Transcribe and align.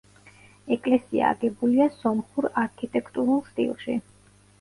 ეკლესია 0.75 1.27
აგებულია 1.33 1.87
სომხურ 1.97 2.47
არქიტექტურულ 2.61 3.45
სტილში. 3.51 3.99